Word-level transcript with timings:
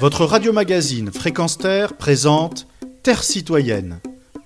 Votre 0.00 0.24
radio-magazine 0.24 1.12
Fréquence 1.12 1.56
Terre 1.56 1.96
présente 1.96 2.66
Terre 3.02 3.22
citoyenne. 3.22 4.00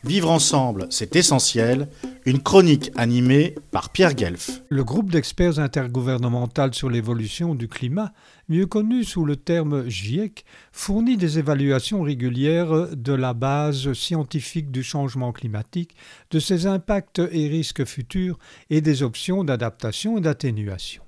Vivre 0.05 0.31
ensemble, 0.31 0.87
c'est 0.91 1.17
essentiel. 1.17 1.89
Une 2.27 2.43
chronique 2.43 2.93
animée 2.97 3.55
par 3.71 3.91
Pierre 3.91 4.15
Guelf. 4.15 4.63
Le 4.69 4.85
groupe 4.85 5.11
d'experts 5.11 5.59
intergouvernemental 5.59 6.75
sur 6.75 6.91
l'évolution 6.91 7.55
du 7.55 7.67
climat, 7.67 8.13
mieux 8.49 8.67
connu 8.67 9.03
sous 9.03 9.25
le 9.25 9.37
terme 9.37 9.89
GIEC, 9.89 10.45
fournit 10.71 11.17
des 11.17 11.39
évaluations 11.39 12.03
régulières 12.03 12.95
de 12.95 13.13
la 13.15 13.33
base 13.33 13.93
scientifique 13.95 14.71
du 14.71 14.83
changement 14.83 15.33
climatique, 15.33 15.97
de 16.31 16.39
ses 16.39 16.67
impacts 16.67 17.23
et 17.33 17.49
risques 17.49 17.87
futurs 17.87 18.39
et 18.69 18.83
des 18.83 19.03
options 19.03 19.43
d'adaptation 19.43 20.19
et 20.19 20.21
d'atténuation. 20.21 21.08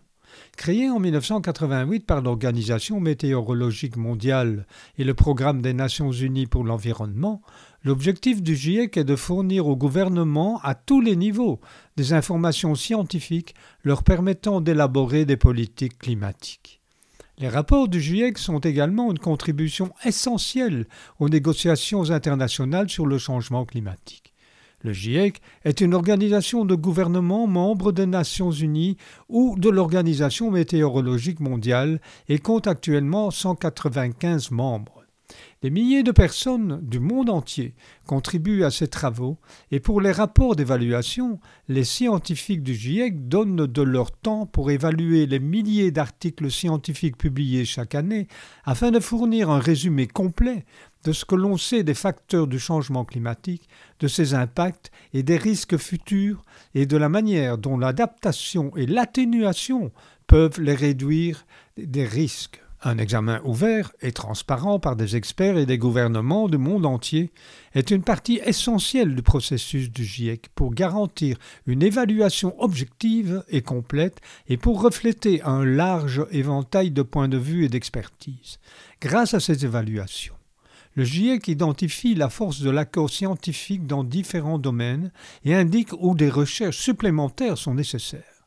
Créé 0.57 0.91
en 0.91 0.99
1988 0.99 2.07
par 2.07 2.21
l'Organisation 2.21 3.01
météorologique 3.01 3.97
mondiale 3.97 4.67
et 4.99 5.05
le 5.05 5.15
Programme 5.15 5.63
des 5.63 5.73
Nations 5.73 6.13
unies 6.13 6.47
pour 6.47 6.65
l'environnement, 6.65 7.43
l'objectif 7.83 8.43
du 8.43 8.57
GIEC 8.57 8.97
est 8.97 9.05
de 9.05 9.17
fournir 9.17 9.67
au 9.67 9.77
gouvernement, 9.77 10.61
à 10.63 10.75
tous 10.75 11.01
les 11.01 11.17
niveaux, 11.17 11.61
des 11.97 12.13
informations 12.13 12.75
scientifiques 12.75 13.55
leur 13.83 14.03
permettant 14.03 14.61
d'élaborer 14.61 15.25
des 15.25 15.37
politiques 15.37 15.99
climatiques. 15.99 16.81
Les 17.39 17.49
rapports 17.49 17.89
du 17.89 18.01
GIEC 18.01 18.37
sont 18.37 18.59
également 18.59 19.11
une 19.11 19.19
contribution 19.19 19.95
essentielle 20.05 20.87
aux 21.19 21.31
négociations 21.31 22.11
internationales 22.11 22.91
sur 22.91 23.07
le 23.07 23.17
changement 23.17 23.65
climatique. 23.65 24.30
Le 24.83 24.93
GIEC 24.93 25.43
est 25.65 25.83
une 25.83 25.93
organisation 25.93 26.65
de 26.65 26.75
gouvernement 26.75 27.47
membre 27.47 27.93
des 27.93 28.07
Nations 28.07 28.51
Unies 28.51 28.97
ou 29.29 29.57
de 29.59 29.69
l'Organisation 29.69 30.51
météorologique 30.51 31.41
mondiale 31.41 32.01
et 32.29 32.39
compte 32.39 32.67
actuellement 32.67 33.31
195 33.31 34.51
membres. 34.51 35.00
Des 35.63 35.71
milliers 35.71 36.03
de 36.03 36.13
personnes 36.13 36.81
du 36.83 37.01
monde 37.01 37.31
entier 37.31 37.75
contribuent 38.07 38.65
à 38.65 38.71
ces 38.71 38.89
travaux 38.89 39.39
et 39.71 39.81
pour 39.81 40.01
les 40.01 40.13
rapports 40.13 40.57
d'évaluation, 40.57 41.39
les 41.69 41.85
scientifiques 41.85 42.63
du 42.63 42.75
GIEC 42.75 43.29
donnent 43.29 43.67
de 43.67 43.83
leur 43.83 44.11
temps 44.11 44.47
pour 44.47 44.71
évaluer 44.71 45.27
les 45.27 45.39
milliers 45.39 45.91
d'articles 45.91 46.51
scientifiques 46.51 47.19
publiés 47.19 47.65
chaque 47.65 47.95
année 47.95 48.27
afin 48.65 48.91
de 48.91 49.01
fournir 49.01 49.51
un 49.51 49.61
résumé 49.61 50.07
complet 50.07 50.65
de 51.05 51.13
ce 51.13 51.25
que 51.25 51.35
l'on 51.35 51.57
sait 51.57 51.83
des 51.83 51.95
facteurs 51.95 52.47
du 52.47 52.59
changement 52.59 53.05
climatique, 53.05 53.69
de 54.01 54.09
ses 54.09 54.35
impacts 54.35 54.91
et 55.13 55.23
des 55.23 55.37
risques 55.37 55.77
futurs 55.77 56.43
et 56.75 56.87
de 56.87 56.97
la 56.97 57.09
manière 57.09 57.59
dont 57.59 57.79
l'adaptation 57.79 58.77
et 58.77 58.87
l'atténuation 58.87 59.93
peuvent 60.27 60.61
les 60.61 60.75
réduire 60.75 61.47
des 61.77 62.05
risques. 62.05 62.63
Un 62.83 62.97
examen 62.97 63.43
ouvert 63.45 63.93
et 64.01 64.13
transparent 64.13 64.79
par 64.79 64.97
des 64.97 65.15
experts 65.15 65.59
et 65.59 65.67
des 65.67 65.77
gouvernements 65.77 66.49
du 66.49 66.57
monde 66.57 66.87
entier 66.87 67.31
est 67.75 67.91
une 67.91 68.03
partie 68.03 68.41
essentielle 68.43 69.15
du 69.15 69.21
processus 69.21 69.91
du 69.91 70.03
GIEC 70.03 70.49
pour 70.55 70.73
garantir 70.73 71.37
une 71.67 71.83
évaluation 71.83 72.59
objective 72.59 73.45
et 73.51 73.61
complète 73.61 74.21
et 74.49 74.57
pour 74.57 74.81
refléter 74.81 75.43
un 75.43 75.63
large 75.67 76.25
éventail 76.31 76.91
de 76.91 77.03
points 77.03 77.29
de 77.29 77.37
vue 77.37 77.67
et 77.67 77.69
d'expertise. 77.69 78.59
Grâce 79.03 79.35
à 79.35 79.41
ces 79.41 79.67
évaluations, 79.67 80.37
le 80.95 81.05
GIEC 81.05 81.49
identifie 81.49 82.15
la 82.15 82.31
force 82.31 82.63
de 82.63 82.71
l'accord 82.71 83.11
scientifique 83.11 83.87
dans 83.87 84.05
différents 84.05 84.59
domaines 84.59 85.13
et 85.45 85.55
indique 85.55 85.93
où 86.01 86.15
des 86.15 86.31
recherches 86.31 86.79
supplémentaires 86.79 87.59
sont 87.59 87.75
nécessaires. 87.75 88.40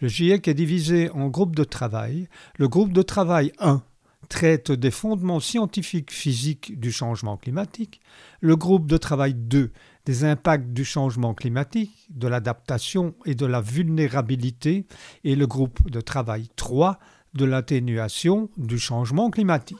Le 0.00 0.08
GIEC 0.08 0.48
est 0.48 0.54
divisé 0.54 1.10
en 1.10 1.28
groupes 1.28 1.56
de 1.56 1.64
travail. 1.64 2.28
Le 2.58 2.68
groupe 2.68 2.92
de 2.92 3.02
travail 3.02 3.52
1 3.58 3.82
traite 4.28 4.70
des 4.72 4.90
fondements 4.90 5.40
scientifiques 5.40 6.12
physiques 6.12 6.78
du 6.78 6.92
changement 6.92 7.36
climatique. 7.36 8.00
Le 8.40 8.56
groupe 8.56 8.86
de 8.86 8.96
travail 8.96 9.34
2 9.34 9.70
des 10.04 10.24
impacts 10.24 10.72
du 10.72 10.84
changement 10.84 11.34
climatique, 11.34 12.06
de 12.10 12.28
l'adaptation 12.28 13.14
et 13.24 13.34
de 13.34 13.46
la 13.46 13.60
vulnérabilité. 13.60 14.86
Et 15.24 15.34
le 15.34 15.46
groupe 15.46 15.90
de 15.90 16.00
travail 16.00 16.48
3 16.56 16.98
de 17.34 17.44
l'atténuation 17.44 18.50
du 18.56 18.78
changement 18.78 19.30
climatique. 19.30 19.78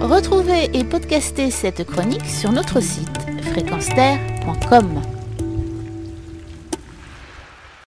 Retrouvez 0.00 0.76
et 0.76 0.84
podcastez 0.84 1.50
cette 1.50 1.84
chronique 1.84 2.26
sur 2.26 2.50
notre 2.52 2.80
site 2.80 3.08
fréquence 3.52 3.88